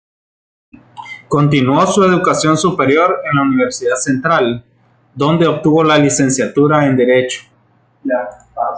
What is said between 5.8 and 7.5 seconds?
la licenciatura en Derecho.